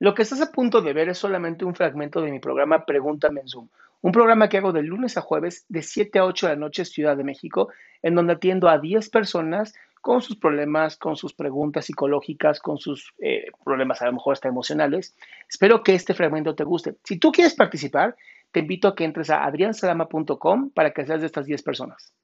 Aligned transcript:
Lo 0.00 0.14
que 0.14 0.22
estás 0.22 0.40
a 0.40 0.50
punto 0.50 0.80
de 0.80 0.94
ver 0.94 1.10
es 1.10 1.18
solamente 1.18 1.66
un 1.66 1.74
fragmento 1.74 2.22
de 2.22 2.30
mi 2.30 2.40
programa 2.40 2.86
Pregúntame 2.86 3.42
en 3.42 3.48
Zoom, 3.48 3.68
un 4.00 4.12
programa 4.12 4.48
que 4.48 4.56
hago 4.56 4.72
de 4.72 4.82
lunes 4.82 5.18
a 5.18 5.20
jueves 5.20 5.66
de 5.68 5.82
7 5.82 6.18
a 6.18 6.24
8 6.24 6.46
de 6.46 6.52
la 6.54 6.58
noche 6.58 6.86
Ciudad 6.86 7.18
de 7.18 7.22
México, 7.22 7.68
en 8.00 8.14
donde 8.14 8.32
atiendo 8.32 8.70
a 8.70 8.78
10 8.78 9.10
personas 9.10 9.74
con 10.00 10.22
sus 10.22 10.36
problemas, 10.36 10.96
con 10.96 11.16
sus 11.16 11.34
preguntas 11.34 11.84
psicológicas, 11.84 12.60
con 12.60 12.78
sus 12.78 13.12
eh, 13.18 13.48
problemas 13.62 14.00
a 14.00 14.06
lo 14.06 14.14
mejor 14.14 14.32
hasta 14.32 14.48
emocionales. 14.48 15.14
Espero 15.46 15.82
que 15.82 15.94
este 15.94 16.14
fragmento 16.14 16.54
te 16.54 16.64
guste. 16.64 16.96
Si 17.04 17.18
tú 17.18 17.30
quieres 17.30 17.54
participar, 17.54 18.16
te 18.52 18.60
invito 18.60 18.88
a 18.88 18.94
que 18.94 19.04
entres 19.04 19.28
a 19.28 19.44
adriansalama.com 19.44 20.70
para 20.70 20.92
que 20.94 21.04
seas 21.04 21.20
de 21.20 21.26
estas 21.26 21.44
10 21.44 21.62
personas. 21.62 22.14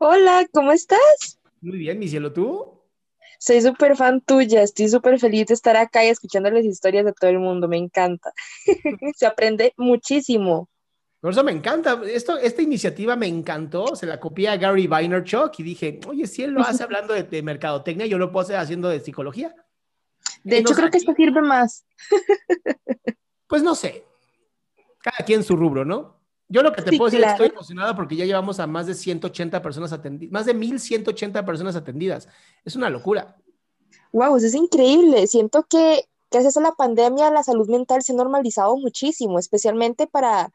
Hola, 0.00 0.48
¿cómo 0.52 0.72
estás? 0.72 1.38
Muy 1.60 1.78
bien, 1.78 2.00
mi 2.00 2.08
cielo, 2.08 2.32
¿tú? 2.32 2.79
Soy 3.40 3.62
súper 3.62 3.96
fan 3.96 4.20
tuya, 4.20 4.62
estoy 4.62 4.88
súper 4.90 5.18
feliz 5.18 5.46
de 5.46 5.54
estar 5.54 5.74
acá 5.74 6.04
y 6.04 6.08
escuchando 6.08 6.50
las 6.50 6.62
historias 6.62 7.06
de 7.06 7.14
todo 7.14 7.30
el 7.30 7.38
mundo, 7.38 7.68
me 7.68 7.78
encanta. 7.78 8.34
Se 9.16 9.24
aprende 9.24 9.72
muchísimo. 9.78 10.68
Por 11.20 11.32
eso 11.32 11.42
me 11.42 11.52
encanta, 11.52 11.98
Esto, 12.04 12.36
esta 12.36 12.60
iniciativa 12.60 13.16
me 13.16 13.26
encantó, 13.26 13.96
se 13.96 14.04
la 14.06 14.20
copié 14.20 14.48
a 14.48 14.56
Gary 14.58 14.86
Vaynerchuk 14.86 15.58
y 15.58 15.62
dije, 15.62 16.00
oye, 16.06 16.26
si 16.26 16.42
él 16.42 16.50
lo 16.50 16.60
hace 16.60 16.82
hablando 16.84 17.14
de, 17.14 17.42
mercadotecnia, 17.42 18.04
yo 18.04 18.18
lo 18.18 18.30
puedo 18.30 18.44
hacer 18.44 18.56
haciendo 18.56 18.90
de 18.90 19.00
psicología. 19.00 19.54
De 20.44 20.58
hecho, 20.58 20.74
creo 20.74 20.90
que 20.90 20.98
esto 20.98 21.14
sirve 21.14 21.40
más. 21.40 21.86
Pues 23.46 23.62
no 23.62 23.74
sé, 23.74 24.04
cada 24.98 25.24
quien 25.24 25.44
su 25.44 25.56
rubro, 25.56 25.86
¿no? 25.86 26.19
Yo 26.50 26.62
lo 26.64 26.72
que 26.72 26.82
te 26.82 26.96
puedo 26.96 27.04
decir 27.04 27.20
es 27.20 27.26
que 27.26 27.32
estoy 27.32 27.48
emocionada 27.48 27.94
porque 27.94 28.16
ya 28.16 28.24
llevamos 28.24 28.58
a 28.58 28.66
más 28.66 28.88
de 28.88 28.94
180 28.94 29.62
personas 29.62 29.92
atendidas, 29.92 30.32
más 30.32 30.46
de 30.46 30.54
1180 30.54 31.46
personas 31.46 31.76
atendidas. 31.76 32.28
Es 32.64 32.74
una 32.74 32.90
locura. 32.90 33.36
Wow, 34.12 34.36
eso 34.36 34.46
es 34.46 34.54
increíble. 34.54 35.28
Siento 35.28 35.62
que 35.62 36.08
gracias 36.28 36.56
a 36.56 36.60
la 36.60 36.72
pandemia 36.72 37.30
la 37.30 37.44
salud 37.44 37.68
mental 37.68 38.02
se 38.02 38.12
ha 38.12 38.16
normalizado 38.16 38.76
muchísimo, 38.76 39.38
especialmente 39.38 40.08
para 40.08 40.52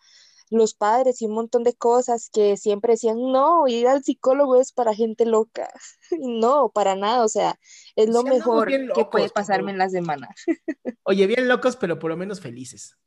los 0.50 0.74
padres 0.74 1.22
y 1.22 1.28
un 1.28 1.34
montón 1.34 1.64
de 1.64 1.74
cosas 1.74 2.30
que 2.30 2.58
siempre 2.58 2.94
decían, 2.94 3.18
no, 3.32 3.66
ir 3.68 3.88
al 3.88 4.04
psicólogo 4.04 4.60
es 4.60 4.74
para 4.74 4.94
gente 4.94 5.26
loca. 5.26 5.70
no, 6.20 6.70
para 6.70 6.98
nada, 6.98 7.24
o 7.24 7.30
sea, 7.30 7.58
es 7.96 8.10
lo 8.10 8.24
mejor 8.24 8.68
que 8.68 9.06
puede 9.06 9.30
pasarme 9.30 9.72
en 9.72 9.78
la 9.78 9.90
semana. 9.90 10.28
Oye, 11.04 11.26
bien 11.26 11.48
locos, 11.48 11.78
pero 11.78 12.00
por 12.00 12.12
lo 12.12 12.18
menos 12.18 12.42
felices. 12.42 12.98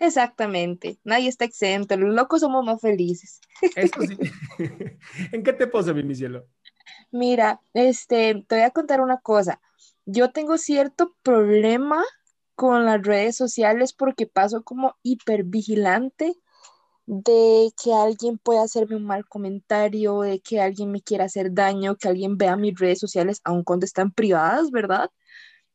Exactamente, 0.00 0.98
nadie 1.04 1.28
está 1.28 1.44
exento, 1.44 1.96
los 1.96 2.14
locos 2.14 2.40
somos 2.40 2.64
más 2.64 2.80
felices. 2.80 3.40
Eso 3.76 4.00
sí. 4.00 4.16
¿En 5.32 5.42
qué 5.42 5.52
te 5.52 5.66
posa, 5.66 5.92
mi 5.92 6.14
cielo? 6.14 6.46
Mira, 7.10 7.60
este, 7.74 8.44
te 8.46 8.56
voy 8.56 8.64
a 8.64 8.70
contar 8.70 9.00
una 9.00 9.18
cosa. 9.18 9.60
Yo 10.04 10.32
tengo 10.32 10.58
cierto 10.58 11.14
problema 11.22 12.02
con 12.54 12.84
las 12.84 13.02
redes 13.02 13.36
sociales 13.36 13.92
porque 13.92 14.26
paso 14.26 14.62
como 14.62 14.96
hipervigilante 15.02 16.34
de 17.06 17.72
que 17.82 17.92
alguien 17.92 18.38
pueda 18.38 18.62
hacerme 18.62 18.96
un 18.96 19.04
mal 19.04 19.26
comentario, 19.26 20.20
de 20.20 20.40
que 20.40 20.60
alguien 20.60 20.90
me 20.90 21.02
quiera 21.02 21.24
hacer 21.24 21.52
daño, 21.52 21.96
que 21.96 22.08
alguien 22.08 22.36
vea 22.36 22.56
mis 22.56 22.78
redes 22.78 23.00
sociales 23.00 23.40
aun 23.44 23.64
cuando 23.64 23.84
están 23.84 24.12
privadas, 24.12 24.70
¿verdad? 24.70 25.10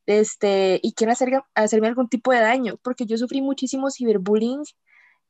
Este, 0.07 0.79
y 0.81 0.93
quieren 0.93 1.11
hacer, 1.11 1.43
hacerme 1.53 1.87
algún 1.87 2.09
tipo 2.09 2.31
de 2.31 2.39
daño, 2.39 2.79
porque 2.81 3.05
yo 3.05 3.17
sufrí 3.17 3.41
muchísimo 3.41 3.91
ciberbullying 3.91 4.63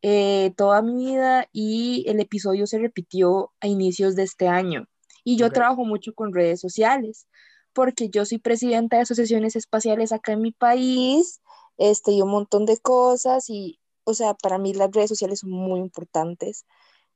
eh, 0.04 0.54
toda 0.56 0.84
mi 0.84 0.96
vida 0.96 1.50
y 1.52 2.06
el 2.08 2.20
episodio 2.20 2.68
se 2.68 2.78
repitió 2.78 3.52
a 3.60 3.68
inicios 3.68 4.16
de 4.16 4.24
este 4.24 4.48
año. 4.48 4.88
Y 5.24 5.36
yo 5.36 5.52
trabajo 5.52 5.84
mucho 5.84 6.14
con 6.14 6.34
redes 6.34 6.62
sociales, 6.62 7.28
porque 7.74 8.10
yo 8.10 8.26
soy 8.26 8.38
presidenta 8.38 8.96
de 8.96 9.02
asociaciones 9.02 9.58
espaciales 9.58 10.14
acá 10.14 10.32
en 10.32 10.42
mi 10.42 10.52
país, 10.52 11.42
este, 11.78 12.14
y 12.14 12.22
un 12.22 12.30
montón 12.30 12.66
de 12.66 12.78
cosas, 12.78 13.50
y, 13.50 13.80
o 14.06 14.14
sea, 14.14 14.36
para 14.36 14.58
mí 14.58 14.74
las 14.74 14.92
redes 14.92 15.10
sociales 15.10 15.40
son 15.40 15.50
muy 15.50 15.80
importantes. 15.80 16.66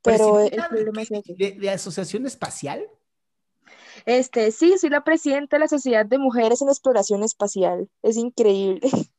Pero 0.02 0.40
el 0.40 0.62
problema 0.68 1.04
es 1.04 1.10
¿De, 1.10 1.52
¿De 1.52 1.70
asociación 1.70 2.26
espacial? 2.26 2.86
Este, 4.06 4.52
sí, 4.52 4.78
soy 4.78 4.90
la 4.90 5.04
presidenta 5.04 5.56
de 5.56 5.62
la 5.62 5.68
Sociedad 5.68 6.06
de 6.06 6.18
Mujeres 6.18 6.62
en 6.62 6.70
Exploración 6.70 7.24
Espacial. 7.24 7.90
Es 8.02 8.18
increíble. 8.18 8.82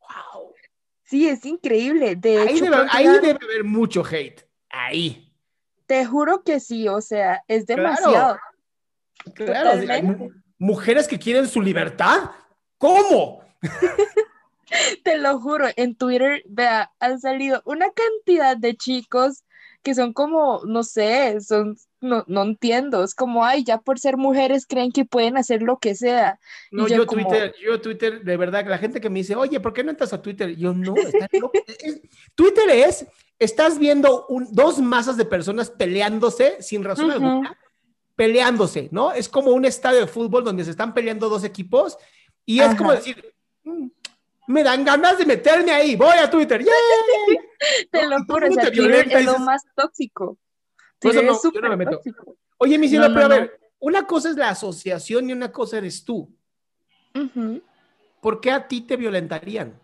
Wow. 0.00 0.54
Sí, 1.02 1.28
es 1.28 1.44
increíble. 1.44 2.16
De 2.16 2.38
ahí, 2.38 2.56
hecho, 2.56 2.64
debe, 2.64 2.76
ahí 2.90 3.06
debe 3.06 3.38
haber 3.42 3.64
mucho 3.64 4.02
hate. 4.02 4.48
Ahí. 4.70 5.30
Te 5.84 6.06
juro 6.06 6.42
que 6.42 6.60
sí, 6.60 6.88
o 6.88 7.02
sea, 7.02 7.44
es 7.46 7.66
demasiado. 7.66 8.38
Claro, 9.34 9.72
mujeres 10.58 11.06
que 11.06 11.18
quieren 11.18 11.46
su 11.46 11.60
libertad. 11.60 12.30
¿Cómo? 12.78 13.42
Te 15.04 15.18
lo 15.18 15.40
juro, 15.40 15.66
en 15.76 15.96
Twitter, 15.96 16.42
vea, 16.46 16.92
han 17.00 17.20
salido 17.20 17.62
una 17.64 17.86
cantidad 17.90 18.56
de 18.56 18.76
chicos 18.76 19.44
que 19.82 19.94
son 19.94 20.12
como, 20.12 20.62
no 20.64 20.82
sé, 20.82 21.40
son, 21.40 21.76
no, 22.00 22.24
no 22.26 22.42
entiendo, 22.42 23.04
es 23.04 23.14
como, 23.14 23.44
ay, 23.44 23.64
ya 23.64 23.78
por 23.78 23.98
ser 23.98 24.16
mujeres 24.16 24.66
creen 24.66 24.92
que 24.92 25.04
pueden 25.04 25.36
hacer 25.36 25.62
lo 25.62 25.78
que 25.78 25.94
sea. 25.94 26.38
No, 26.70 26.88
yo, 26.88 27.06
Twitter, 27.06 27.54
yo 27.62 27.80
Twitter, 27.80 28.22
de 28.22 28.36
verdad, 28.36 28.66
la 28.66 28.78
gente 28.78 29.00
que 29.00 29.10
me 29.10 29.20
dice, 29.20 29.36
oye, 29.36 29.60
¿por 29.60 29.72
qué 29.72 29.84
no 29.84 29.90
entras 29.90 30.12
a 30.12 30.22
Twitter? 30.22 30.54
Yo 30.56 30.74
no, 30.74 30.94
Twitter 32.34 32.70
es, 32.70 33.06
estás 33.38 33.78
viendo 33.78 34.26
dos 34.50 34.78
masas 34.80 35.16
de 35.16 35.24
personas 35.24 35.70
peleándose 35.70 36.60
sin 36.60 36.84
razón 36.84 37.10
alguna, 37.10 37.56
peleándose, 38.16 38.88
¿no? 38.90 39.12
Es 39.12 39.28
como 39.28 39.52
un 39.52 39.64
estadio 39.64 40.00
de 40.00 40.06
fútbol 40.06 40.44
donde 40.44 40.64
se 40.64 40.70
están 40.70 40.92
peleando 40.92 41.28
dos 41.28 41.44
equipos 41.44 41.96
y 42.44 42.60
es 42.60 42.74
como 42.74 42.92
decir, 42.92 43.34
mm, 43.62 43.88
me 44.48 44.64
dan 44.64 44.82
ganas 44.84 45.18
de 45.18 45.26
meterme 45.26 45.70
ahí, 45.70 45.94
voy 45.94 46.16
a 46.18 46.28
Twitter, 46.28 46.64
Te 47.90 48.06
lo 48.06 48.16
juro, 48.24 48.46
es 48.46 49.24
lo 49.24 49.38
más 49.40 49.62
tóxico. 49.74 50.38
Oye, 52.56 52.78
mi 52.78 52.88
cielo, 52.88 53.08
pero 53.12 53.26
a 53.26 53.28
ver, 53.28 53.60
una 53.78 54.06
cosa 54.06 54.30
es 54.30 54.36
la 54.36 54.50
asociación 54.50 55.28
y 55.28 55.32
una 55.32 55.52
cosa 55.52 55.78
eres 55.78 56.04
tú. 56.04 56.34
¿Por 58.20 58.40
qué 58.40 58.50
a 58.50 58.66
ti 58.66 58.80
te 58.80 58.96
violentarían? 58.96 59.78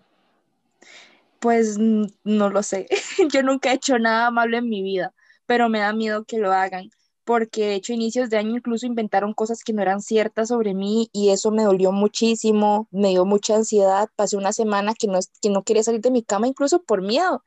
Pues 1.40 1.78
no 1.78 2.48
lo 2.48 2.62
sé. 2.62 2.86
Yo 3.32 3.42
nunca 3.42 3.70
he 3.70 3.74
hecho 3.74 3.98
nada 3.98 4.30
malo 4.30 4.56
en 4.56 4.68
mi 4.68 4.82
vida, 4.82 5.12
pero 5.46 5.68
me 5.68 5.80
da 5.80 5.92
miedo 5.92 6.24
que 6.24 6.38
lo 6.38 6.52
hagan 6.52 6.90
porque 7.24 7.66
de 7.66 7.74
hecho 7.76 7.92
inicios 7.92 8.30
de 8.30 8.36
año 8.38 8.56
incluso 8.56 8.86
inventaron 8.86 9.34
cosas 9.34 9.62
que 9.64 9.72
no 9.72 9.82
eran 9.82 10.00
ciertas 10.02 10.48
sobre 10.48 10.74
mí 10.74 11.08
y 11.12 11.30
eso 11.30 11.50
me 11.50 11.64
dolió 11.64 11.92
muchísimo, 11.92 12.88
me 12.90 13.10
dio 13.10 13.24
mucha 13.24 13.56
ansiedad, 13.56 14.08
pasé 14.16 14.36
una 14.36 14.52
semana 14.52 14.94
que 14.94 15.06
no, 15.08 15.18
que 15.40 15.50
no 15.50 15.62
quería 15.64 15.82
salir 15.82 16.00
de 16.02 16.10
mi 16.10 16.22
cama 16.22 16.48
incluso 16.48 16.82
por 16.82 17.02
miedo, 17.02 17.42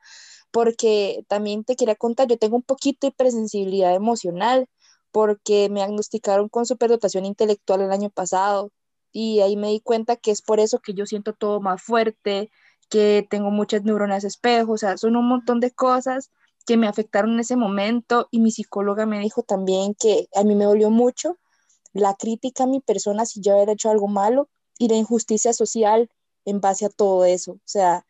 porque 0.50 1.24
también 1.28 1.64
te 1.64 1.76
quería 1.76 1.94
contar, 1.96 2.28
yo 2.28 2.38
tengo 2.38 2.56
un 2.56 2.62
poquito 2.62 3.06
de 3.06 3.08
hipersensibilidad 3.08 3.94
emocional, 3.94 4.68
porque 5.12 5.68
me 5.70 5.80
diagnosticaron 5.80 6.48
con 6.48 6.66
superdotación 6.66 7.24
intelectual 7.24 7.80
el 7.82 7.92
año 7.92 8.10
pasado 8.10 8.72
y 9.12 9.40
ahí 9.40 9.56
me 9.56 9.68
di 9.70 9.80
cuenta 9.80 10.16
que 10.16 10.30
es 10.30 10.42
por 10.42 10.60
eso 10.60 10.80
que 10.80 10.94
yo 10.94 11.06
siento 11.06 11.32
todo 11.34 11.60
más 11.60 11.82
fuerte, 11.82 12.50
que 12.90 13.26
tengo 13.30 13.50
muchas 13.50 13.84
neuronas 13.84 14.24
espejo, 14.24 14.72
o 14.72 14.78
sea, 14.78 14.96
son 14.98 15.16
un 15.16 15.28
montón 15.28 15.60
de 15.60 15.70
cosas 15.72 16.30
que 16.68 16.76
me 16.76 16.86
afectaron 16.86 17.32
en 17.32 17.40
ese 17.40 17.56
momento 17.56 18.28
y 18.30 18.40
mi 18.40 18.50
psicóloga 18.50 19.06
me 19.06 19.20
dijo 19.20 19.42
también 19.42 19.94
que 19.94 20.28
a 20.34 20.44
mí 20.44 20.54
me 20.54 20.66
dolió 20.66 20.90
mucho 20.90 21.38
la 21.94 22.14
crítica 22.14 22.64
a 22.64 22.66
mi 22.66 22.80
persona 22.80 23.24
si 23.24 23.40
yo 23.40 23.58
había 23.58 23.72
hecho 23.72 23.88
algo 23.88 24.06
malo 24.06 24.50
y 24.78 24.88
la 24.88 24.96
injusticia 24.96 25.54
social 25.54 26.10
en 26.44 26.60
base 26.60 26.84
a 26.84 26.90
todo 26.90 27.24
eso. 27.24 27.52
O 27.52 27.60
sea, 27.64 28.04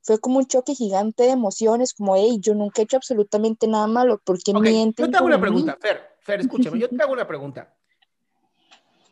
fue 0.00 0.20
como 0.20 0.38
un 0.38 0.46
choque 0.46 0.76
gigante 0.76 1.24
de 1.24 1.30
emociones, 1.30 1.92
como, 1.92 2.14
hey, 2.14 2.38
yo 2.40 2.54
nunca 2.54 2.80
he 2.80 2.84
hecho 2.84 2.98
absolutamente 2.98 3.66
nada 3.66 3.88
malo, 3.88 4.22
porque 4.24 4.52
okay, 4.52 4.72
mienten? 4.72 5.06
Yo 5.06 5.10
te 5.10 5.16
hago 5.16 5.26
una 5.26 5.40
pregunta, 5.40 5.76
Fer, 5.80 6.00
Fer, 6.20 6.40
escúchame, 6.42 6.78
yo 6.78 6.88
te 6.88 7.02
hago 7.02 7.12
una 7.12 7.26
pregunta. 7.26 7.74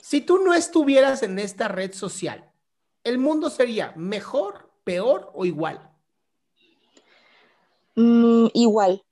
Si 0.01 0.21
tú 0.21 0.39
no 0.39 0.55
estuvieras 0.55 1.25
en 1.25 1.41
esta 1.41 1.67
red 1.67 1.93
social, 1.93 2.53
¿el 3.03 3.19
mundo 3.19 3.51
sería 3.51 3.93
mejor, 3.97 4.71
peor 4.85 5.33
o 5.35 5.45
igual? 5.45 5.91
Mm, 7.97 8.49
igual. 8.53 9.03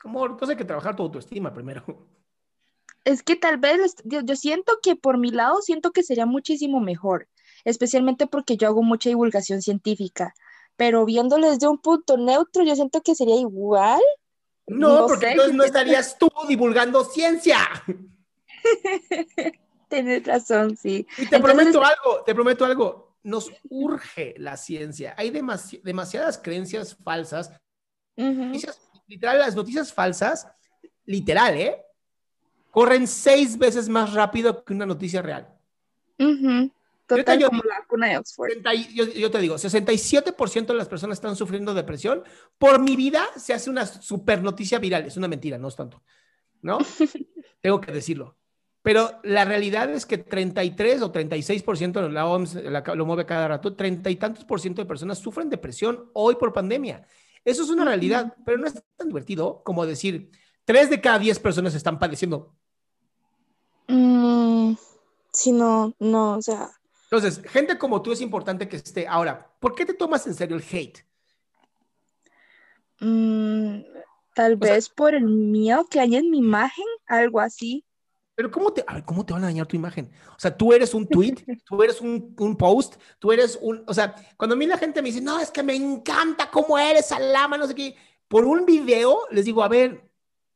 Como, 0.00 0.24
entonces 0.24 0.50
hay 0.50 0.56
que 0.56 0.64
trabajar 0.64 0.96
tu 0.96 1.02
autoestima 1.02 1.52
primero. 1.52 1.84
Es 3.04 3.22
que 3.22 3.36
tal 3.36 3.58
vez, 3.58 3.96
yo, 4.04 4.22
siento 4.36 4.78
que 4.82 4.94
por 4.94 5.18
mi 5.18 5.30
lado, 5.30 5.60
siento 5.60 5.90
que 5.92 6.02
sería 6.02 6.26
muchísimo 6.26 6.80
mejor, 6.80 7.28
especialmente 7.64 8.26
porque 8.26 8.56
yo 8.56 8.68
hago 8.68 8.82
mucha 8.82 9.08
divulgación 9.08 9.62
científica, 9.62 10.34
pero 10.76 11.04
viéndolo 11.04 11.50
desde 11.50 11.66
un 11.66 11.78
punto 11.78 12.16
neutro, 12.16 12.62
yo 12.62 12.74
siento 12.76 13.00
que 13.02 13.14
sería 13.14 13.36
igual. 13.36 14.00
No, 14.66 15.06
porque 15.06 15.30
entonces 15.30 15.54
no 15.54 15.64
estarías 15.64 16.18
tú 16.18 16.28
divulgando 16.46 17.04
ciencia. 17.04 17.58
Tienes 19.88 20.24
razón, 20.24 20.76
sí. 20.76 21.06
Y 21.16 21.26
te 21.26 21.40
prometo 21.40 21.82
algo, 21.82 22.22
te 22.24 22.34
prometo 22.34 22.66
algo 22.66 23.07
nos 23.28 23.52
urge 23.68 24.34
la 24.38 24.56
ciencia. 24.56 25.14
Hay 25.16 25.30
demasiadas 25.30 26.38
creencias 26.38 26.96
falsas. 26.96 27.52
literal, 29.06 29.38
las 29.38 29.54
noticias 29.54 29.92
falsas, 29.92 30.48
literal, 31.04 31.56
¿eh? 31.56 31.82
Corren 32.70 33.06
seis 33.06 33.58
veces 33.58 33.88
más 33.88 34.12
rápido 34.12 34.64
que 34.64 34.72
una 34.72 34.86
noticia 34.86 35.22
real. 35.22 35.48
Total, 37.06 37.42
como 37.44 37.62
la 37.64 37.78
vacuna 37.80 38.08
de 38.08 38.18
Oxford. 38.18 38.50
Yo, 38.92 39.04
yo, 39.06 39.30
te 39.30 39.38
digo, 39.38 39.56
67% 39.56 40.66
de 40.66 40.74
las 40.74 40.88
personas 40.88 41.16
están 41.16 41.36
sufriendo 41.36 41.72
depresión. 41.72 42.22
Por 42.58 42.80
mi 42.80 42.96
vida 42.96 43.26
se 43.36 43.54
hace 43.54 43.70
una 43.70 43.86
super 43.86 44.42
noticia 44.42 44.78
viral. 44.78 45.06
Es 45.06 45.16
una 45.16 45.28
mentira, 45.28 45.56
no 45.56 45.68
es 45.68 45.76
tanto. 45.76 46.02
¿No? 46.60 46.78
Tengo 47.62 47.80
que 47.80 47.92
decirlo. 47.92 48.36
Pero 48.88 49.20
la 49.22 49.44
realidad 49.44 49.90
es 49.90 50.06
que 50.06 50.16
33 50.16 51.02
o 51.02 51.12
36%, 51.12 52.08
la 52.08 52.26
OMS 52.26 52.54
lo 52.94 53.04
mueve 53.04 53.26
cada 53.26 53.46
rato, 53.46 53.76
30 53.76 54.08
y 54.08 54.16
tantos 54.16 54.46
por 54.46 54.62
ciento 54.62 54.80
de 54.80 54.88
personas 54.88 55.18
sufren 55.18 55.50
depresión 55.50 56.08
hoy 56.14 56.36
por 56.36 56.54
pandemia. 56.54 57.06
Eso 57.44 57.64
es 57.64 57.68
una 57.68 57.84
realidad, 57.84 58.34
pero 58.46 58.56
no 58.56 58.66
es 58.66 58.82
tan 58.96 59.08
divertido 59.08 59.62
como 59.62 59.84
decir, 59.84 60.30
3 60.64 60.88
de 60.88 61.02
cada 61.02 61.18
10 61.18 61.38
personas 61.38 61.74
están 61.74 61.98
padeciendo. 61.98 62.56
Mm, 63.88 64.72
sí, 65.34 65.52
no, 65.52 65.94
no, 65.98 66.38
o 66.38 66.40
sea. 66.40 66.70
Entonces, 67.10 67.42
gente 67.44 67.76
como 67.76 68.00
tú 68.00 68.12
es 68.12 68.22
importante 68.22 68.70
que 68.70 68.76
esté. 68.76 69.06
Ahora, 69.06 69.52
¿por 69.60 69.74
qué 69.74 69.84
te 69.84 69.92
tomas 69.92 70.26
en 70.26 70.32
serio 70.32 70.56
el 70.56 70.64
hate? 70.64 71.04
Mm, 73.00 73.80
tal 74.34 74.56
vez 74.56 74.88
por 74.88 75.14
el 75.14 75.26
miedo 75.26 75.84
que 75.90 76.00
hay 76.00 76.16
en 76.16 76.30
mi 76.30 76.38
imagen, 76.38 76.86
algo 77.06 77.40
así. 77.40 77.84
Pero 78.38 78.52
¿cómo 78.52 78.72
te, 78.72 78.84
¿cómo 79.04 79.26
te 79.26 79.32
van 79.32 79.42
a 79.42 79.46
dañar 79.48 79.66
tu 79.66 79.74
imagen? 79.74 80.08
O 80.28 80.38
sea, 80.38 80.56
tú 80.56 80.72
eres 80.72 80.94
un 80.94 81.08
tweet, 81.08 81.34
tú 81.66 81.82
eres 81.82 82.00
un, 82.00 82.36
un, 82.38 82.56
post, 82.56 82.94
tú 83.18 83.32
eres 83.32 83.58
un... 83.60 83.82
O 83.84 83.92
sea, 83.92 84.14
cuando 84.36 84.54
a 84.54 84.56
mí 84.56 84.64
la 84.64 84.78
gente 84.78 85.02
me 85.02 85.08
dice, 85.08 85.20
no, 85.20 85.40
es 85.40 85.50
que 85.50 85.64
me 85.64 85.74
encanta 85.74 86.48
cómo 86.48 86.78
eres, 86.78 87.10
Alama, 87.10 87.58
no 87.58 87.66
sé 87.66 87.74
qué, 87.74 87.96
por 88.28 88.44
un 88.44 88.64
video 88.64 89.22
les 89.32 89.44
digo, 89.44 89.60
a 89.60 89.66
ver, 89.66 90.08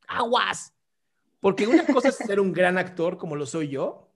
aguas. 0.07 0.73
Porque 1.41 1.67
una 1.67 1.85
cosa 1.85 2.07
es 2.07 2.15
ser 2.15 2.39
un 2.39 2.53
gran 2.53 2.77
actor 2.77 3.17
como 3.17 3.35
lo 3.35 3.45
soy 3.45 3.67
yo. 3.67 4.07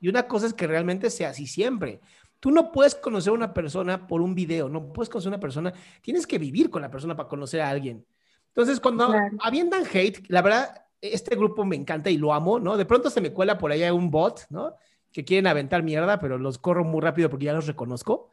Y 0.00 0.08
una 0.08 0.26
cosa 0.26 0.46
es 0.46 0.54
que 0.54 0.66
realmente 0.66 1.10
sea 1.10 1.28
así 1.28 1.46
siempre. 1.46 2.00
Tú 2.40 2.50
no 2.50 2.72
puedes 2.72 2.94
conocer 2.94 3.32
a 3.32 3.34
una 3.34 3.52
persona 3.52 4.06
por 4.06 4.22
un 4.22 4.34
video, 4.34 4.70
no 4.70 4.90
puedes 4.90 5.10
conocer 5.10 5.28
a 5.28 5.36
una 5.36 5.40
persona, 5.40 5.74
tienes 6.00 6.26
que 6.26 6.38
vivir 6.38 6.70
con 6.70 6.80
la 6.80 6.90
persona 6.90 7.14
para 7.14 7.28
conocer 7.28 7.60
a 7.60 7.68
alguien. 7.68 8.06
Entonces, 8.46 8.80
cuando 8.80 9.08
claro. 9.08 9.36
avientan 9.42 9.84
hate, 9.84 10.24
la 10.28 10.40
verdad, 10.40 10.86
este 11.00 11.36
grupo 11.36 11.64
me 11.64 11.76
encanta 11.76 12.10
y 12.10 12.18
lo 12.18 12.32
amo, 12.32 12.58
¿no? 12.58 12.76
De 12.76 12.84
pronto 12.84 13.10
se 13.10 13.20
me 13.20 13.32
cuela 13.32 13.58
por 13.58 13.72
allá 13.72 13.92
un 13.92 14.10
bot, 14.10 14.46
¿no? 14.50 14.74
Que 15.12 15.24
quieren 15.24 15.46
aventar 15.46 15.82
mierda, 15.82 16.20
pero 16.20 16.38
los 16.38 16.58
corro 16.58 16.84
muy 16.84 17.00
rápido 17.00 17.30
porque 17.30 17.46
ya 17.46 17.52
los 17.52 17.66
reconozco. 17.66 18.32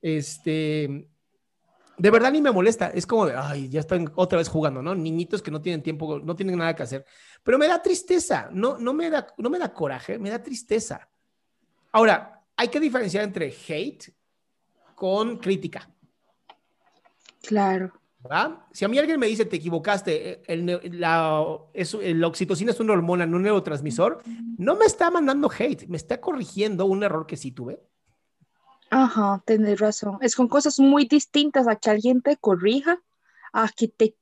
Este, 0.00 1.08
de 1.96 2.10
verdad 2.10 2.32
ni 2.32 2.40
me 2.40 2.50
molesta. 2.50 2.88
Es 2.88 3.06
como 3.06 3.26
de, 3.26 3.34
ay, 3.36 3.68
ya 3.68 3.80
están 3.80 4.10
otra 4.14 4.38
vez 4.38 4.48
jugando, 4.48 4.82
¿no? 4.82 4.94
Niñitos 4.94 5.42
que 5.42 5.50
no 5.50 5.60
tienen 5.60 5.82
tiempo, 5.82 6.18
no 6.18 6.34
tienen 6.34 6.58
nada 6.58 6.74
que 6.74 6.82
hacer. 6.82 7.04
Pero 7.42 7.58
me 7.58 7.66
da 7.66 7.82
tristeza, 7.82 8.48
no, 8.52 8.78
no, 8.78 8.94
me, 8.94 9.10
da, 9.10 9.26
no 9.38 9.50
me 9.50 9.58
da 9.58 9.72
coraje, 9.72 10.18
me 10.18 10.30
da 10.30 10.42
tristeza. 10.42 11.08
Ahora, 11.92 12.42
hay 12.56 12.68
que 12.68 12.80
diferenciar 12.80 13.24
entre 13.24 13.46
hate 13.46 14.12
con 14.94 15.38
crítica. 15.38 15.88
Claro. 17.42 17.92
Si 18.72 18.84
a 18.84 18.88
mí 18.88 18.98
alguien 18.98 19.20
me 19.20 19.26
dice, 19.26 19.44
te 19.44 19.56
equivocaste, 19.56 20.30
eh, 20.30 20.42
el, 20.46 21.00
la, 21.00 21.40
oxitocina 21.40 22.70
es 22.70 22.80
una 22.80 22.94
hormona, 22.94 23.26
no 23.26 23.36
un 23.36 23.42
neurotransmisor, 23.42 24.22
no 24.56 24.76
me 24.76 24.86
está 24.86 25.10
mandando 25.10 25.50
hate, 25.50 25.86
me 25.88 25.96
está 25.96 26.20
corrigiendo 26.20 26.86
un 26.86 27.02
error 27.02 27.26
que 27.26 27.36
sí 27.36 27.50
tuve. 27.50 27.80
Ajá, 28.90 29.42
tenés 29.44 29.78
razón. 29.78 30.18
Es 30.20 30.36
con 30.36 30.48
cosas 30.48 30.78
muy 30.78 31.06
distintas 31.06 31.68
a 31.68 31.76
que 31.76 31.90
alguien 31.90 32.22
te 32.22 32.36
corrija, 32.36 33.02
a 33.52 33.68
que 33.68 33.88
te 33.88 34.14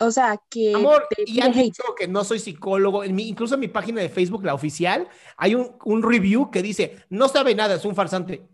o 0.00 0.10
sea, 0.10 0.40
que 0.50 0.74
Amor, 0.74 1.06
y 1.24 1.40
han 1.40 1.52
dicho 1.52 1.82
que 1.96 2.08
no 2.08 2.24
soy 2.24 2.40
psicólogo, 2.40 3.04
en 3.04 3.14
mi, 3.14 3.28
incluso 3.28 3.54
en 3.54 3.60
mi 3.60 3.68
página 3.68 4.00
de 4.00 4.08
Facebook, 4.08 4.44
la 4.44 4.54
oficial, 4.54 5.08
hay 5.36 5.54
un, 5.54 5.76
un 5.84 6.02
review 6.02 6.50
que 6.50 6.62
dice, 6.62 7.04
no 7.08 7.28
sabe 7.28 7.54
nada, 7.54 7.76
es 7.76 7.84
un 7.84 7.94
farsante. 7.94 8.48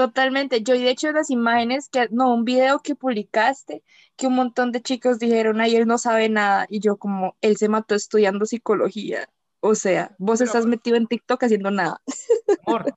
Totalmente. 0.00 0.62
Yo, 0.62 0.72
de 0.72 0.88
hecho, 0.88 1.12
las 1.12 1.28
imágenes 1.28 1.90
que, 1.90 2.08
no, 2.10 2.32
un 2.32 2.46
video 2.46 2.78
que 2.78 2.94
publicaste, 2.94 3.84
que 4.16 4.28
un 4.28 4.34
montón 4.34 4.72
de 4.72 4.80
chicos 4.80 5.18
dijeron, 5.18 5.60
ay, 5.60 5.76
él 5.76 5.86
no 5.86 5.98
sabe 5.98 6.30
nada. 6.30 6.66
Y 6.70 6.80
yo, 6.80 6.96
como, 6.96 7.36
él 7.42 7.58
se 7.58 7.68
mató 7.68 7.94
estudiando 7.94 8.46
psicología. 8.46 9.28
O 9.60 9.74
sea, 9.74 10.16
vos 10.16 10.40
estás 10.40 10.64
metido 10.64 10.96
en 10.96 11.06
TikTok 11.06 11.42
haciendo 11.42 11.70
nada. 11.70 12.00
Amor, 12.66 12.96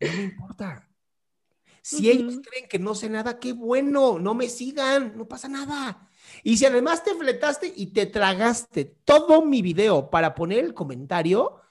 no 0.00 0.22
importa. 0.22 0.86
Si 1.80 2.10
ellos 2.10 2.40
creen 2.46 2.68
que 2.68 2.78
no 2.78 2.94
sé 2.94 3.08
nada, 3.08 3.38
qué 3.38 3.54
bueno, 3.54 4.18
no 4.18 4.34
me 4.34 4.50
sigan, 4.50 5.16
no 5.16 5.26
pasa 5.26 5.48
nada. 5.48 6.10
Y 6.42 6.58
si 6.58 6.66
además 6.66 7.04
te 7.04 7.14
fletaste 7.14 7.72
y 7.74 7.86
te 7.86 8.04
tragaste 8.04 8.84
todo 9.06 9.40
mi 9.46 9.62
video 9.62 10.10
para 10.10 10.34
poner 10.34 10.62
el 10.62 10.74
comentario, 10.74 11.62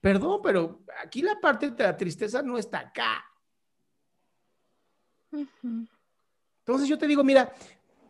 perdón, 0.00 0.40
pero 0.42 0.82
aquí 1.04 1.22
la 1.22 1.38
parte 1.40 1.70
de 1.70 1.84
la 1.84 1.96
tristeza 1.96 2.42
no 2.42 2.58
está 2.58 2.80
acá. 2.80 3.24
Entonces 5.32 6.88
yo 6.88 6.98
te 6.98 7.06
digo, 7.06 7.22
mira, 7.22 7.52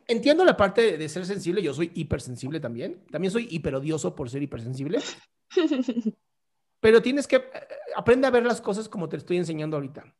entiendo 0.06 0.44
la 0.44 0.56
parte 0.56 0.96
de, 0.96 1.08
ser 1.08 1.26
sensible, 1.26 1.62
yo 1.62 1.74
soy 1.74 1.90
hipersensible 1.94 2.60
también, 2.60 3.04
también 3.10 3.30
soy 3.30 3.48
hiperodioso 3.50 4.14
por 4.14 4.30
ser 4.30 4.42
hipersensible, 4.42 5.00
pero 6.80 7.02
tienes 7.02 7.26
que, 7.26 7.36
eh, 7.36 7.42
aprende 7.96 8.26
a 8.26 8.30
ver 8.30 8.44
las 8.44 8.60
cosas 8.60 8.88
como 8.88 9.08
te 9.08 9.16
estoy 9.16 9.36
enseñando 9.36 9.76
ahorita. 9.76 10.14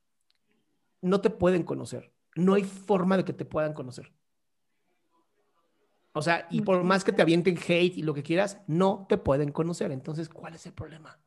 No 1.02 1.20
te 1.20 1.30
pueden 1.30 1.62
conocer, 1.62 2.12
no 2.34 2.54
hay 2.54 2.64
forma 2.64 3.16
de 3.16 3.24
que 3.24 3.32
te 3.32 3.44
puedan 3.44 3.74
conocer. 3.74 4.12
O 6.12 6.22
sea, 6.22 6.46
y 6.50 6.62
por 6.62 6.82
más 6.82 7.04
que 7.04 7.12
te 7.12 7.20
avienten 7.20 7.58
hate 7.58 7.98
y 7.98 8.02
lo 8.02 8.14
que 8.14 8.22
quieras, 8.22 8.58
no 8.66 9.04
te 9.06 9.18
pueden 9.18 9.52
conocer. 9.52 9.92
Entonces, 9.92 10.30
¿cuál 10.30 10.54
es 10.54 10.64
el 10.64 10.72
problema? 10.72 11.20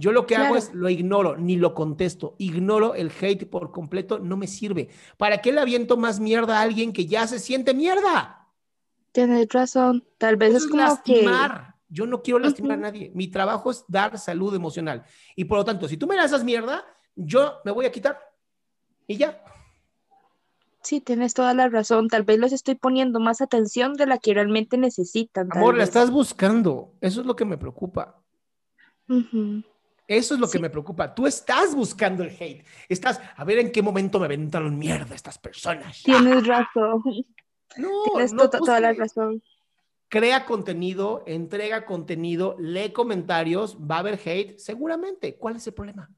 Yo 0.00 0.12
lo 0.12 0.26
que 0.26 0.34
hago 0.34 0.56
es 0.56 0.72
lo 0.72 0.88
ignoro, 0.88 1.36
ni 1.36 1.56
lo 1.58 1.74
contesto. 1.74 2.34
Ignoro 2.38 2.94
el 2.94 3.12
hate 3.20 3.44
por 3.44 3.70
completo, 3.70 4.18
no 4.18 4.38
me 4.38 4.46
sirve. 4.46 4.88
¿Para 5.18 5.42
qué 5.42 5.52
le 5.52 5.60
aviento 5.60 5.98
más 5.98 6.20
mierda 6.20 6.58
a 6.58 6.62
alguien 6.62 6.94
que 6.94 7.04
ya 7.04 7.26
se 7.26 7.38
siente 7.38 7.74
mierda? 7.74 8.48
Tienes 9.12 9.46
razón. 9.50 10.02
Tal 10.16 10.36
vez 10.36 10.54
es, 10.54 10.66
como 10.68 10.78
lastimar. 10.84 11.74
Yo 11.90 12.06
no 12.06 12.22
quiero 12.22 12.38
lastimar 12.38 12.78
a 12.78 12.80
nadie. 12.80 13.12
Mi 13.14 13.28
trabajo 13.28 13.70
es 13.70 13.84
dar 13.88 14.18
salud 14.18 14.54
emocional. 14.54 15.04
Y 15.36 15.44
por 15.44 15.58
lo 15.58 15.66
tanto, 15.66 15.86
si 15.86 15.98
tú 15.98 16.06
me 16.06 16.16
das 16.16 16.44
mierda, 16.44 16.82
yo 17.14 17.58
me 17.66 17.70
voy 17.70 17.84
a 17.84 17.92
quitar. 17.92 18.18
Y 19.06 19.18
ya. 19.18 19.44
Sí, 20.82 21.02
tienes 21.02 21.34
toda 21.34 21.52
la 21.52 21.68
razón. 21.68 22.08
Tal 22.08 22.22
vez 22.22 22.38
les 22.38 22.52
estoy 22.52 22.74
poniendo 22.74 23.20
más 23.20 23.42
atención 23.42 23.92
de 23.92 24.06
la 24.06 24.16
que 24.16 24.32
realmente 24.32 24.78
necesitan. 24.78 25.48
Amor, 25.50 25.76
la 25.76 25.84
estás 25.84 26.10
buscando. 26.10 26.94
Eso 27.02 27.20
es 27.20 27.26
lo 27.26 27.36
que 27.36 27.44
me 27.44 27.58
preocupa. 27.58 28.16
Eso 30.10 30.34
es 30.34 30.40
lo 30.40 30.50
que 30.50 30.58
me 30.58 30.70
preocupa. 30.70 31.14
Tú 31.14 31.28
estás 31.28 31.72
buscando 31.72 32.24
el 32.24 32.30
hate. 32.30 32.64
Estás, 32.88 33.20
a 33.36 33.44
ver 33.44 33.60
en 33.60 33.70
qué 33.70 33.80
momento 33.80 34.18
me 34.18 34.24
aventaron 34.24 34.76
mierda 34.76 35.14
estas 35.14 35.38
personas. 35.38 36.02
Tienes 36.02 36.44
razón. 36.48 37.00
No, 37.76 37.88
Tienes 38.12 38.34
toda 38.34 38.80
la 38.80 38.92
razón. 38.92 39.40
Crea 40.08 40.46
contenido, 40.46 41.22
entrega 41.28 41.86
contenido, 41.86 42.56
lee 42.58 42.90
comentarios, 42.90 43.78
va 43.78 43.96
a 43.96 43.98
haber 44.00 44.18
hate, 44.24 44.58
seguramente. 44.58 45.36
¿Cuál 45.36 45.54
es 45.54 45.66
el 45.68 45.74
problema? 45.74 46.10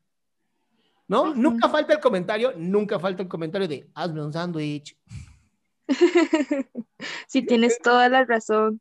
¿No? 1.06 1.34
Nunca 1.34 1.68
falta 1.68 1.92
el 1.92 2.00
comentario, 2.00 2.54
nunca 2.56 2.99
falta 2.99 3.22
el 3.22 3.28
comentario 3.28 3.68
de 3.68 3.90
hazme 3.94 4.25
un 4.25 4.32
sándwich. 4.32 4.96
sí, 7.28 7.42
tienes 7.42 7.78
toda 7.78 8.08
la 8.08 8.25
razón. 8.25 8.80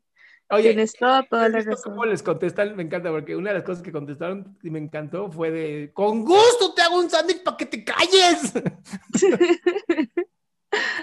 Tienes 0.60 0.92
toda, 0.92 1.22
toda 1.22 1.48
la 1.48 1.60
razón. 1.60 1.92
¿Cómo 1.92 2.04
les 2.04 2.22
contestan? 2.22 2.76
Me 2.76 2.82
encanta, 2.82 3.10
porque 3.10 3.34
una 3.36 3.50
de 3.50 3.56
las 3.56 3.64
cosas 3.64 3.82
que 3.82 3.92
contestaron 3.92 4.58
y 4.62 4.70
me 4.70 4.78
encantó 4.78 5.30
fue 5.30 5.50
de, 5.50 5.92
con 5.94 6.24
gusto 6.24 6.74
te 6.74 6.82
hago 6.82 6.98
un 6.98 7.08
sándwich 7.08 7.42
para 7.42 7.56
que 7.56 7.66
te 7.66 7.84
calles. 7.84 8.52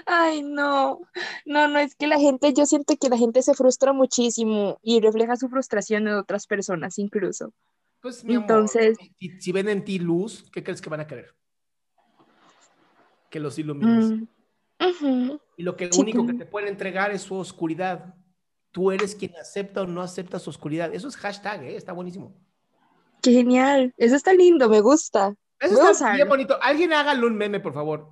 Ay, 0.06 0.42
no, 0.42 1.00
no, 1.44 1.68
no, 1.68 1.78
es 1.78 1.94
que 1.94 2.06
la 2.06 2.18
gente, 2.18 2.52
yo 2.52 2.66
siento 2.66 2.96
que 2.96 3.08
la 3.08 3.16
gente 3.16 3.42
se 3.42 3.54
frustra 3.54 3.92
muchísimo 3.92 4.78
y 4.82 5.00
refleja 5.00 5.36
su 5.36 5.48
frustración 5.48 6.08
en 6.08 6.14
otras 6.14 6.46
personas 6.46 6.98
incluso. 6.98 7.52
Pues, 8.00 8.24
mi 8.24 8.34
Entonces, 8.34 8.96
si, 9.38 9.52
ven 9.52 9.68
en 9.68 9.84
ti 9.84 9.98
luz, 9.98 10.50
¿qué 10.52 10.62
crees 10.64 10.80
que 10.80 10.90
van 10.90 11.00
a 11.00 11.06
querer? 11.06 11.34
Que 13.30 13.40
los 13.40 13.58
ilumines. 13.58 14.12
Mm, 15.00 15.32
y 15.56 15.62
lo 15.62 15.76
que 15.76 15.90
único 15.98 16.26
que 16.26 16.34
te 16.34 16.46
pueden 16.46 16.70
entregar 16.70 17.10
es 17.10 17.22
su 17.22 17.34
oscuridad 17.34 18.14
tú 18.72 18.90
eres 18.90 19.14
quien 19.14 19.36
acepta 19.36 19.82
o 19.82 19.86
no 19.86 20.02
acepta 20.02 20.38
su 20.38 20.50
oscuridad. 20.50 20.94
Eso 20.94 21.08
es 21.08 21.16
hashtag, 21.16 21.62
¿eh? 21.64 21.76
está 21.76 21.92
buenísimo. 21.92 22.34
Qué 23.22 23.32
genial. 23.32 23.94
Eso 23.96 24.16
está 24.16 24.32
lindo, 24.32 24.68
me 24.68 24.80
gusta. 24.80 25.34
Eso 25.58 25.90
está 25.90 26.14
bien 26.14 26.28
bonito. 26.28 26.56
Alguien 26.62 26.92
hágalo 26.92 27.26
un 27.26 27.36
meme, 27.36 27.60
por 27.60 27.74
favor. 27.74 28.10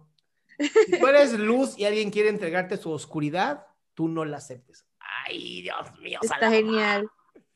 Si 0.58 0.98
tú 0.98 1.06
eres 1.06 1.38
luz 1.38 1.78
y 1.78 1.84
alguien 1.84 2.10
quiere 2.10 2.28
entregarte 2.28 2.76
su 2.76 2.90
oscuridad, 2.90 3.66
tú 3.94 4.08
no 4.08 4.24
la 4.24 4.38
aceptes. 4.38 4.84
Ay, 5.26 5.62
Dios 5.62 5.98
mío. 6.00 6.18
Está 6.22 6.50
genial. 6.50 7.08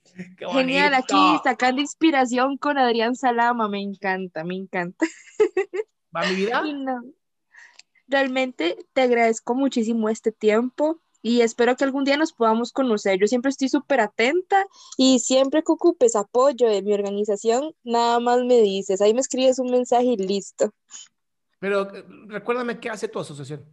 genial, 0.53 0.95
aquí 0.95 1.17
sacando 1.45 1.81
inspiración 1.81 2.57
con 2.57 2.79
Adrián 2.79 3.17
Salama, 3.17 3.69
me 3.69 3.81
encanta, 3.81 4.45
me 4.45 4.55
encanta. 4.55 5.07
¿Va 6.15 6.27
mi 6.27 6.37
vida? 6.37 6.63
Realmente 8.07 8.77
te 8.93 9.03
agradezco 9.03 9.55
muchísimo 9.55 10.09
este 10.09 10.33
tiempo 10.33 11.01
y 11.23 11.41
espero 11.41 11.77
que 11.77 11.85
algún 11.85 12.05
día 12.05 12.17
nos 12.17 12.33
podamos 12.33 12.73
conocer. 12.73 13.19
Yo 13.19 13.29
siempre 13.29 13.51
estoy 13.51 13.69
súper 13.69 14.01
atenta 14.01 14.67
y 14.97 15.21
siempre 15.21 15.63
que 15.63 15.73
ocupes 15.73 16.17
apoyo 16.17 16.69
de 16.69 16.83
mi 16.83 16.93
organización, 16.93 17.75
nada 17.85 18.19
más 18.19 18.45
me 18.45 18.61
dices, 18.61 19.01
ahí 19.01 19.15
me 19.15 19.21
escribes 19.21 19.59
un 19.61 19.71
mensaje 19.71 20.07
y 20.07 20.17
listo. 20.17 20.75
Pero 21.61 21.95
eh, 21.95 22.05
recuérdame 22.27 22.81
qué 22.81 22.91
hace 22.91 23.07
tu 23.07 23.21
asociación. 23.21 23.65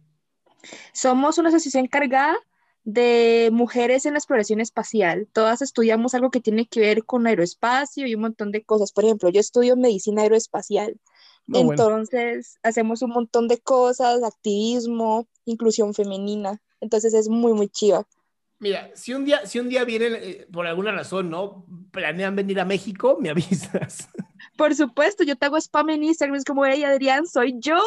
Somos 0.92 1.38
una 1.38 1.48
asociación 1.48 1.84
encargada 1.84 2.36
de 2.84 3.50
mujeres 3.52 4.06
en 4.06 4.14
la 4.14 4.18
exploración 4.18 4.60
espacial. 4.60 5.28
Todas 5.32 5.60
estudiamos 5.60 6.14
algo 6.14 6.30
que 6.30 6.40
tiene 6.40 6.66
que 6.66 6.80
ver 6.80 7.04
con 7.04 7.26
aeroespacio 7.26 8.06
y 8.06 8.14
un 8.14 8.22
montón 8.22 8.52
de 8.52 8.62
cosas. 8.62 8.92
Por 8.92 9.04
ejemplo, 9.04 9.28
yo 9.28 9.40
estudio 9.40 9.76
medicina 9.76 10.22
aeroespacial. 10.22 11.00
Entonces, 11.52 12.58
hacemos 12.62 13.02
un 13.02 13.10
montón 13.10 13.48
de 13.48 13.58
cosas, 13.58 14.22
activismo, 14.22 15.26
inclusión 15.44 15.94
femenina. 15.94 16.60
Entonces 16.80 17.14
es 17.14 17.28
muy, 17.28 17.52
muy 17.52 17.68
chiva. 17.68 18.06
Mira, 18.58 18.90
si 18.94 19.14
un 19.14 19.24
día, 19.24 19.46
si 19.46 19.58
un 19.58 19.70
día 19.70 19.84
vienen, 19.84 20.14
eh, 20.16 20.46
por 20.52 20.66
alguna 20.66 20.92
razón, 20.92 21.30
¿no? 21.30 21.64
Planean 21.92 22.36
venir 22.36 22.60
a 22.60 22.66
México, 22.66 23.16
me 23.18 23.30
avisas. 23.30 24.08
Por 24.56 24.74
supuesto, 24.74 25.24
yo 25.24 25.36
te 25.36 25.46
hago 25.46 25.56
spam 25.56 25.88
en 25.88 26.04
Instagram, 26.04 26.36
es 26.36 26.44
como, 26.44 26.66
hey, 26.66 26.84
Adrián, 26.84 27.26
soy 27.26 27.54
yo. 27.58 27.78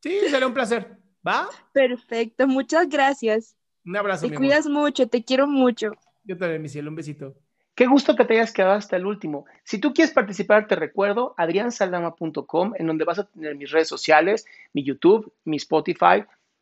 Sí, 0.00 0.20
será 0.30 0.46
un 0.46 0.54
placer. 0.54 0.96
¿Va? 1.26 1.48
Perfecto, 1.72 2.46
muchas 2.46 2.88
gracias. 2.88 3.56
Un 3.84 3.96
abrazo. 3.96 4.28
Te 4.28 4.34
cuidas 4.34 4.66
mucho, 4.66 5.08
te 5.08 5.24
quiero 5.24 5.46
mucho. 5.48 5.92
Yo 6.24 6.36
también, 6.36 6.62
mi 6.62 6.68
cielo, 6.68 6.90
un 6.90 6.96
besito. 6.96 7.34
Qué 7.74 7.86
gusto 7.86 8.14
que 8.14 8.24
te 8.24 8.34
hayas 8.34 8.52
quedado 8.52 8.74
hasta 8.74 8.96
el 8.96 9.06
último. 9.06 9.46
Si 9.64 9.78
tú 9.78 9.94
quieres 9.94 10.12
participar, 10.12 10.66
te 10.66 10.76
recuerdo 10.76 11.34
adriansaldama.com, 11.38 12.74
en 12.78 12.86
donde 12.86 13.04
vas 13.04 13.18
a 13.18 13.24
tener 13.24 13.56
mis 13.56 13.70
redes 13.70 13.88
sociales, 13.88 14.44
mi 14.72 14.84
YouTube, 14.84 15.32
mi 15.44 15.56
Spotify, 15.56 16.24